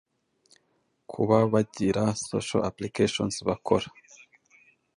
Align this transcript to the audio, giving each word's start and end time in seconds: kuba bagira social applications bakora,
kuba 1.11 1.37
bagira 1.53 2.03
social 2.29 2.61
applications 2.69 3.35
bakora, 3.47 3.87